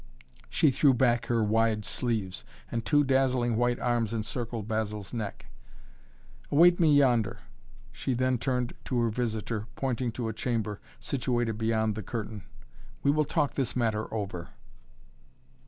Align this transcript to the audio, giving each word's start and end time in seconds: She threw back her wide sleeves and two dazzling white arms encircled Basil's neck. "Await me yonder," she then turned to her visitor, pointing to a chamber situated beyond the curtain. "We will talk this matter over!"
She 0.49 0.71
threw 0.71 0.95
back 0.95 1.27
her 1.27 1.43
wide 1.43 1.85
sleeves 1.85 2.43
and 2.71 2.83
two 2.83 3.03
dazzling 3.03 3.55
white 3.55 3.77
arms 3.77 4.15
encircled 4.15 4.67
Basil's 4.67 5.13
neck. 5.13 5.45
"Await 6.49 6.79
me 6.79 6.91
yonder," 6.95 7.41
she 7.91 8.15
then 8.15 8.39
turned 8.39 8.73
to 8.85 8.99
her 9.01 9.11
visitor, 9.11 9.67
pointing 9.75 10.11
to 10.13 10.27
a 10.27 10.33
chamber 10.33 10.81
situated 10.99 11.59
beyond 11.59 11.93
the 11.93 12.01
curtain. 12.01 12.41
"We 13.03 13.11
will 13.11 13.25
talk 13.25 13.53
this 13.53 13.75
matter 13.75 14.11
over!" 14.11 14.49